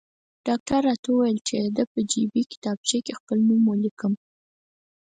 ډاکټر 0.47 0.79
راته 0.89 1.07
وویل 1.11 1.39
چې 1.47 1.55
د 1.63 1.67
ده 1.75 1.83
په 1.91 1.99
جیبي 2.11 2.43
کتابچه 2.51 2.97
کې 3.05 3.13
خپل 3.19 3.37
نوم 3.47 3.61
ولیکم. 3.67 4.13